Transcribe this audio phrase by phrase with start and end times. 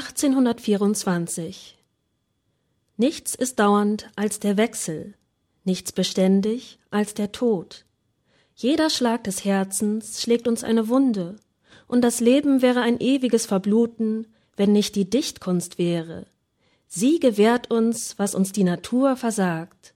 [0.00, 1.76] 1824
[2.96, 5.12] Nichts ist dauernd als der Wechsel,
[5.64, 7.84] nichts beständig als der Tod.
[8.54, 11.36] Jeder Schlag des Herzens schlägt uns eine Wunde,
[11.86, 14.26] und das Leben wäre ein ewiges Verbluten,
[14.56, 16.26] wenn nicht die Dichtkunst wäre.
[16.86, 19.92] Sie gewährt uns, was uns die Natur versagt.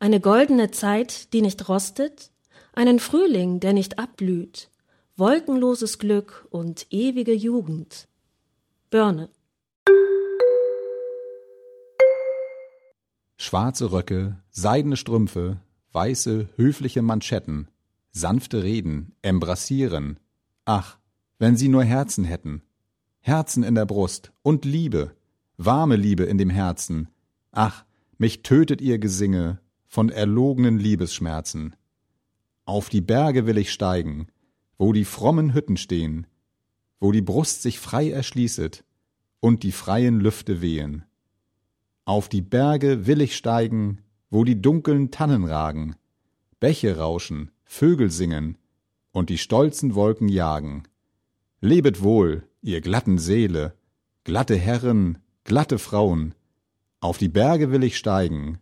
[0.00, 2.30] Eine goldene Zeit, die nicht rostet,
[2.72, 4.70] einen Frühling, der nicht abblüht,
[5.16, 8.08] wolkenloses Glück und ewige Jugend.
[8.90, 9.28] Börne
[13.46, 15.60] Schwarze Röcke, seidene Strümpfe,
[15.92, 17.68] weiße, höfliche Manschetten,
[18.10, 20.18] sanfte Reden, embrassieren.
[20.64, 20.98] Ach,
[21.38, 22.62] wenn sie nur Herzen hätten.
[23.20, 25.14] Herzen in der Brust und Liebe,
[25.58, 27.06] warme Liebe in dem Herzen.
[27.52, 27.84] Ach,
[28.18, 31.76] mich tötet ihr Gesinge von erlogenen Liebesschmerzen.
[32.64, 34.26] Auf die Berge will ich steigen,
[34.76, 36.26] wo die frommen Hütten stehen,
[36.98, 38.82] wo die Brust sich frei erschließet
[39.38, 41.04] und die freien Lüfte wehen.
[42.06, 45.96] Auf die Berge will ich steigen, wo die dunkeln Tannen ragen,
[46.60, 48.58] Bäche rauschen, Vögel singen
[49.10, 50.84] und die stolzen Wolken jagen.
[51.60, 53.74] Lebet wohl, ihr glatten Seele,
[54.22, 56.36] glatte Herren, glatte Frauen,
[57.00, 58.60] auf die Berge will ich steigen,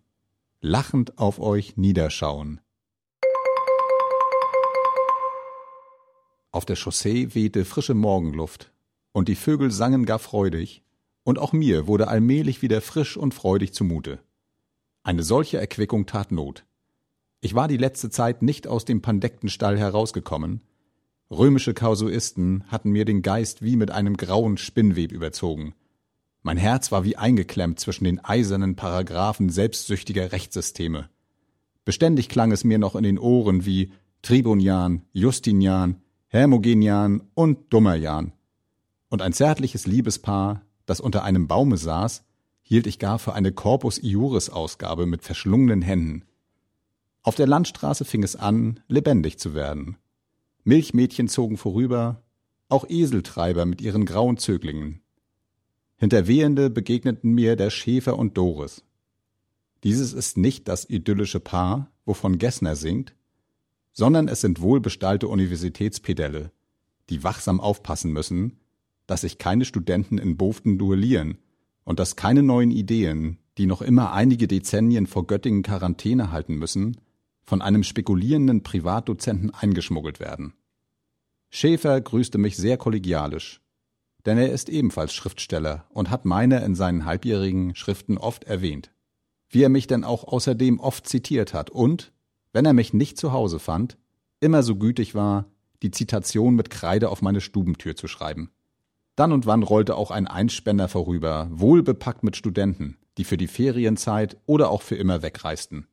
[0.63, 2.63] lachend auf euch niederschauen.
[6.51, 8.73] Auf der Chaussee wehte frische Morgenluft,
[9.13, 10.84] und die Vögel sangen gar freudig,
[11.25, 14.21] und auch mir wurde allmählich wieder frisch und freudig zumute.
[15.03, 16.65] Eine solche Erquickung tat Not.
[17.41, 20.61] Ich war die letzte Zeit nicht aus dem Pandektenstall herausgekommen.
[21.31, 25.75] Römische Kausuisten hatten mir den Geist wie mit einem grauen Spinnweb überzogen.
[26.43, 31.09] Mein Herz war wie eingeklemmt zwischen den eisernen Paragraphen selbstsüchtiger Rechtssysteme.
[31.85, 38.33] Beständig klang es mir noch in den Ohren wie Tribunian, Justinian, Hermogenian und Dummerjan.
[39.09, 42.25] Und ein zärtliches Liebespaar, das unter einem Baume saß,
[42.63, 46.25] hielt ich gar für eine Corpus Iuris Ausgabe mit verschlungenen Händen.
[47.23, 49.97] Auf der Landstraße fing es an, lebendig zu werden.
[50.65, 52.23] Milchmädchen zogen vorüber,
[52.69, 55.01] auch Eseltreiber mit ihren grauen Zöglingen.
[55.97, 58.83] Hinter Wehende begegneten mir der Schäfer und Doris.
[59.85, 63.15] Dieses ist nicht das idyllische Paar, wovon Gessner singt,
[63.93, 66.51] sondern es sind wohlbestallte Universitätspedelle,
[67.11, 68.59] die wachsam aufpassen müssen,
[69.07, 71.39] dass sich keine Studenten in Boften duellieren
[71.85, 76.97] und dass keine neuen Ideen, die noch immer einige Dezennien vor Göttingen Quarantäne halten müssen,
[77.45, 80.55] von einem spekulierenden Privatdozenten eingeschmuggelt werden.
[81.51, 83.61] Schäfer grüßte mich sehr kollegialisch,
[84.27, 88.91] denn er ist ebenfalls Schriftsteller und hat meine in seinen halbjährigen Schriften oft erwähnt.
[89.51, 92.13] Wie er mich denn auch außerdem oft zitiert hat und,
[92.53, 93.99] wenn er mich nicht zu Hause fand,
[94.41, 95.47] immer so gütig war,
[95.83, 98.51] die Zitation mit Kreide auf meine Stubentür zu schreiben.
[99.17, 104.37] Dann und wann rollte auch ein Einspänner vorüber, wohlbepackt mit Studenten, die für die Ferienzeit
[104.47, 105.87] oder auch für immer wegreisten.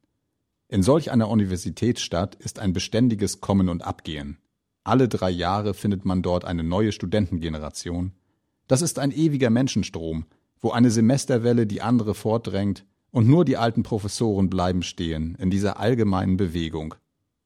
[0.67, 4.37] In solch einer Universitätsstadt ist ein beständiges Kommen und Abgehen.
[4.83, 8.13] Alle drei Jahre findet man dort eine neue Studentengeneration.
[8.67, 10.25] Das ist ein ewiger Menschenstrom,
[10.59, 15.79] wo eine Semesterwelle die andere fortdrängt und nur die alten Professoren bleiben stehen in dieser
[15.79, 16.95] allgemeinen Bewegung,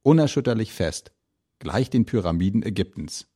[0.02, 1.12] unerschütterlich fest,
[1.58, 3.26] gleich den Pyramiden Ägyptens.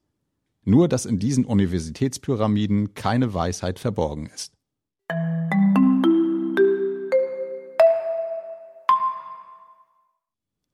[0.64, 4.52] Nur dass in diesen Universitätspyramiden keine Weisheit verborgen ist.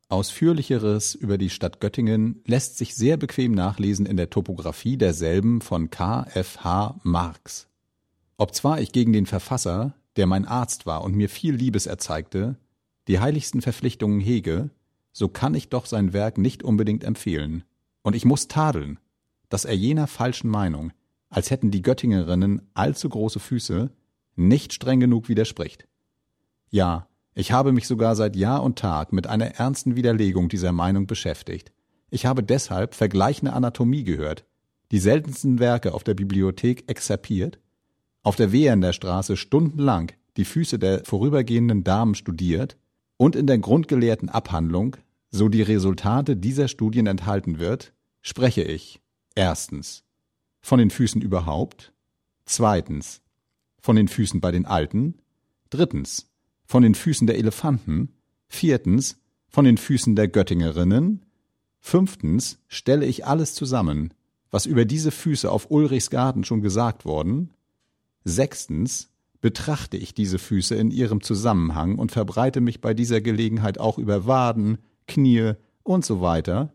[0.08, 5.90] Ausführlicheres über die Stadt Göttingen lässt sich sehr bequem nachlesen in der Topographie derselben von
[5.90, 6.26] K.
[6.32, 6.58] F.
[6.62, 7.00] H.
[7.02, 7.68] Marx.
[8.36, 12.56] Obzwar ich gegen den Verfasser, der mein Arzt war und mir viel Liebes erzeigte,
[13.08, 14.70] die heiligsten Verpflichtungen hege,
[15.12, 17.64] so kann ich doch sein Werk nicht unbedingt empfehlen.
[18.02, 19.00] Und ich muss tadeln,
[19.48, 20.92] dass er jener falschen Meinung,
[21.28, 23.90] als hätten die Göttingerinnen allzu große Füße,
[24.36, 25.86] nicht streng genug widerspricht.
[26.70, 31.06] Ja, ich habe mich sogar seit Jahr und Tag mit einer ernsten Widerlegung dieser Meinung
[31.06, 31.72] beschäftigt.
[32.10, 34.44] Ich habe deshalb vergleichende Anatomie gehört,
[34.92, 37.58] die seltensten Werke auf der Bibliothek exerpiert
[38.26, 42.76] auf der Wehernder Straße stundenlang die Füße der vorübergehenden Damen studiert
[43.16, 44.96] und in der grundgelehrten Abhandlung,
[45.30, 47.92] so die Resultate dieser Studien enthalten wird,
[48.22, 49.00] spreche ich
[49.36, 50.02] erstens
[50.60, 51.92] von den Füßen überhaupt,
[52.44, 53.22] zweitens
[53.80, 55.14] von den Füßen bei den Alten,
[55.70, 56.28] drittens
[56.64, 58.12] von den Füßen der Elefanten,
[58.48, 61.24] viertens von den Füßen der Göttingerinnen,
[61.78, 64.12] fünftens stelle ich alles zusammen,
[64.50, 67.52] was über diese Füße auf Ulrichsgarten schon gesagt worden,
[68.28, 73.98] Sechstens betrachte ich diese Füße in ihrem Zusammenhang und verbreite mich bei dieser Gelegenheit auch
[73.98, 75.52] über Waden, Knie
[75.84, 76.72] und so weiter.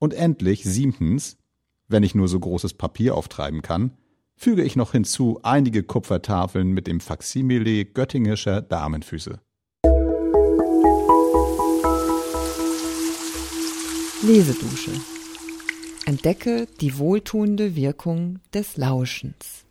[0.00, 1.36] Und endlich siebtens,
[1.90, 3.92] wenn ich nur so großes Papier auftreiben kann,
[4.36, 9.40] füge ich noch hinzu einige Kupfertafeln mit dem Faksimile göttingischer Damenfüße.
[14.22, 14.92] Lesedusche.
[16.06, 19.66] Entdecke die wohltuende Wirkung des Lauschens.